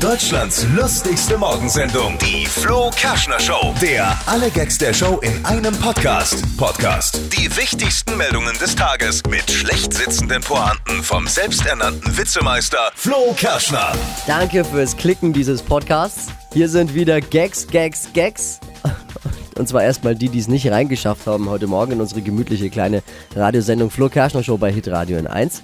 [0.00, 3.74] Deutschlands lustigste Morgensendung, die Flo Kerschner Show.
[3.82, 6.42] Der alle Gags der Show in einem Podcast.
[6.56, 7.20] Podcast.
[7.36, 13.92] Die wichtigsten Meldungen des Tages mit schlecht sitzenden Pointen vom selbsternannten Witzemeister Flo Kerschner.
[14.26, 16.28] Danke fürs Klicken dieses Podcasts.
[16.54, 18.58] Hier sind wieder Gags, Gags, Gags.
[19.58, 23.02] Und zwar erstmal die, die es nicht reingeschafft haben heute Morgen in unsere gemütliche kleine
[23.36, 25.62] Radiosendung Flo Kerschner Show bei Hitradio in 1.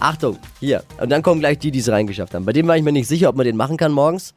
[0.00, 0.82] Achtung, hier.
[1.00, 2.44] Und dann kommen gleich die, die es reingeschafft haben.
[2.44, 4.34] Bei dem war ich mir nicht sicher, ob man den machen kann morgens.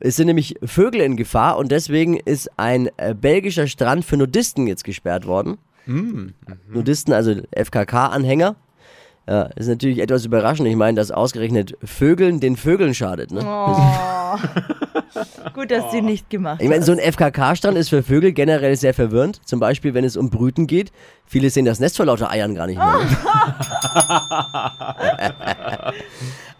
[0.00, 4.66] Es sind nämlich Vögel in Gefahr und deswegen ist ein äh, belgischer Strand für Nudisten
[4.66, 5.58] jetzt gesperrt worden.
[6.68, 8.56] Nudisten, also FKK-Anhänger.
[9.26, 10.68] Ja, ist natürlich etwas überraschend.
[10.68, 13.30] Ich meine, dass ausgerechnet Vögeln den Vögeln schadet.
[13.30, 13.40] Ne?
[13.44, 14.36] Oh.
[15.54, 16.98] Gut, dass sie nicht gemacht Ich meine, so ein.
[16.98, 19.40] FKK-Strand ist für Vögel generell sehr verwirrend.
[19.44, 20.92] Zum Beispiel, wenn es um Brüten geht.
[21.26, 23.00] Viele sehen das Nest vor lauter Eiern gar nicht mehr.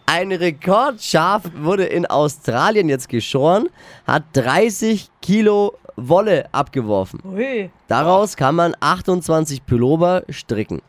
[0.05, 3.67] Ein Rekordschaf wurde in Australien jetzt geschoren,
[4.07, 7.21] hat 30 Kilo Wolle abgeworfen.
[7.25, 7.69] Ui.
[7.87, 10.81] Daraus kann man 28 Pullover stricken.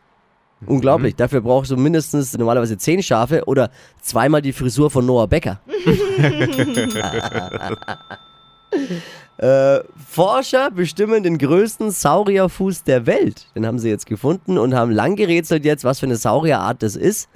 [0.65, 1.15] Unglaublich.
[1.15, 5.59] Dafür brauchst du mindestens normalerweise 10 Schafe oder zweimal die Frisur von Noah Becker.
[9.37, 13.47] äh, Forscher bestimmen den größten Saurierfuß der Welt.
[13.55, 16.95] Den haben sie jetzt gefunden und haben lang gerätselt jetzt, was für eine Saurierart das
[16.95, 17.29] ist.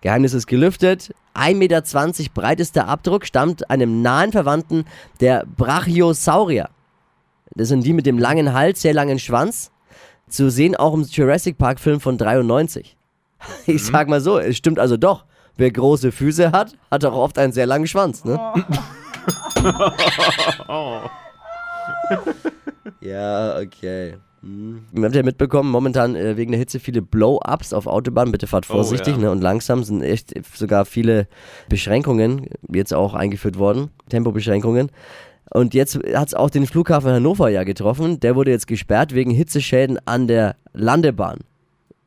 [0.00, 1.14] Geheimnis ist gelüftet.
[1.34, 1.82] 1,20 Meter
[2.34, 4.84] breit ist der Abdruck, stammt einem nahen Verwandten
[5.20, 6.70] der Brachiosaurier.
[7.54, 9.70] Das sind die mit dem langen Hals, sehr langen Schwanz.
[10.28, 12.96] Zu sehen auch im Jurassic Park Film von 93.
[13.66, 15.24] Ich sag mal so, es stimmt also doch.
[15.56, 18.38] Wer große Füße hat, hat auch oft einen sehr langen Schwanz, ne?
[23.00, 24.16] ja, okay.
[24.42, 24.84] Hm.
[24.92, 28.32] Ihr habt ja mitbekommen, momentan äh, wegen der Hitze viele Blow-Ups auf Autobahnen.
[28.32, 29.22] Bitte fahrt vorsichtig ja.
[29.22, 31.26] ne, und langsam sind echt sogar viele
[31.68, 33.90] Beschränkungen jetzt auch eingeführt worden.
[34.08, 34.90] Tempobeschränkungen.
[35.50, 38.20] Und jetzt hat es auch den Flughafen Hannover ja getroffen.
[38.20, 41.38] Der wurde jetzt gesperrt wegen Hitzeschäden an der Landebahn.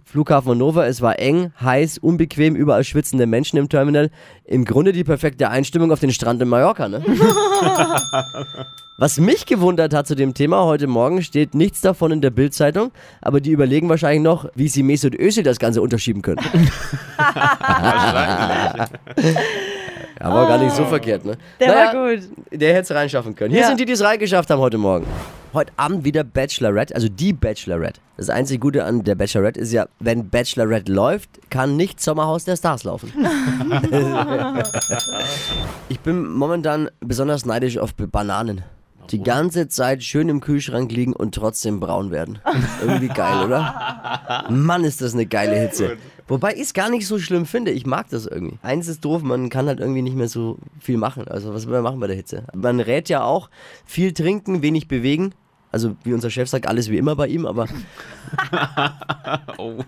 [0.04, 4.10] Flughafen Hannover, es war eng, heiß, unbequem, überall schwitzende Menschen im Terminal.
[4.44, 7.04] Im Grunde die perfekte Einstimmung auf den Strand in Mallorca, ne?
[8.98, 12.92] Was mich gewundert hat zu dem Thema, heute Morgen steht nichts davon in der Bildzeitung,
[13.22, 16.42] aber die überlegen wahrscheinlich noch, wie sie Mesut Özil das Ganze unterschieben können.
[20.20, 21.38] Aber gar nicht so verkehrt, ne?
[21.60, 22.24] Der Naja, war gut.
[22.52, 23.52] Der hätte es reinschaffen können.
[23.52, 23.68] Hier Ja.
[23.68, 25.06] sind die, die es reingeschafft haben heute Morgen.
[25.54, 28.00] Heute Abend wieder Bachelorette, also die Bachelorette.
[28.18, 32.56] Das einzige Gute an der Bachelorette ist ja, wenn Bachelorette läuft, kann nicht Sommerhaus der
[32.56, 33.12] Stars laufen.
[35.90, 38.64] ich bin momentan besonders neidisch auf Bananen.
[39.10, 42.40] Die ganze Zeit schön im Kühlschrank liegen und trotzdem braun werden.
[42.82, 44.46] Irgendwie geil, oder?
[44.50, 45.98] Mann, ist das eine geile Hitze.
[46.28, 47.72] Wobei ich es gar nicht so schlimm finde.
[47.72, 48.60] Ich mag das irgendwie.
[48.62, 51.28] Eins ist doof, man kann halt irgendwie nicht mehr so viel machen.
[51.28, 52.44] Also was will man machen bei der Hitze?
[52.54, 53.50] Man rät ja auch,
[53.86, 55.34] viel trinken, wenig bewegen.
[55.72, 57.68] Also wie unser Chef sagt, alles wie immer bei ihm, aber
[59.58, 59.84] Oh.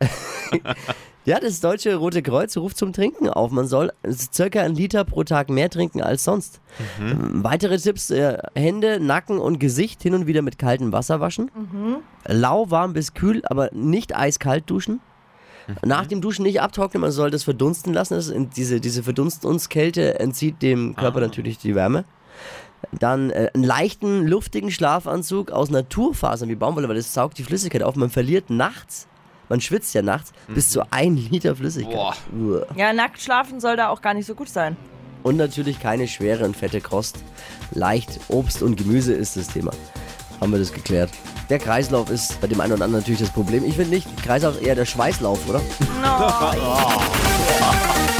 [1.24, 3.50] ja, das deutsche Rote Kreuz ruft zum Trinken auf.
[3.50, 3.92] Man soll
[4.32, 6.60] circa einen Liter pro Tag mehr trinken als sonst.
[7.00, 11.50] Ähm, Weitere Tipps, äh, Hände, Nacken und Gesicht hin und wieder mit kaltem Wasser waschen.
[12.26, 15.00] Lauwarm bis kühl, aber nicht eiskalt duschen.
[15.84, 18.14] Nach dem Duschen nicht abtrocknen, man soll das verdunsten lassen.
[18.14, 22.04] Das ist, diese, diese Verdunstungskälte entzieht dem Körper natürlich die Wärme.
[22.92, 27.82] Dann äh, einen leichten, luftigen Schlafanzug aus Naturfasern wie Baumwolle, weil das saugt die Flüssigkeit
[27.82, 27.94] auf.
[27.94, 29.06] Man verliert nachts,
[29.50, 31.94] man schwitzt ja nachts, bis zu ein Liter Flüssigkeit.
[31.94, 32.16] Boah.
[32.32, 32.66] Uah.
[32.76, 34.76] Ja, nackt schlafen soll da auch gar nicht so gut sein.
[35.22, 37.18] Und natürlich keine schwere und fette Kost.
[37.72, 39.72] Leicht Obst und Gemüse ist das Thema.
[40.40, 41.10] Haben wir das geklärt.
[41.50, 43.64] Der Kreislauf ist bei dem einen oder anderen natürlich das Problem.
[43.64, 45.60] Ich finde nicht, Kreislauf ist eher der Schweißlauf, oder?